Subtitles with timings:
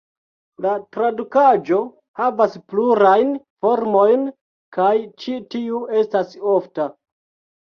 [0.65, 1.77] La tradukaĵo
[2.21, 3.35] havas plurajn
[3.67, 4.25] formojn
[4.79, 6.89] kaj ĉi tiu estas ofta.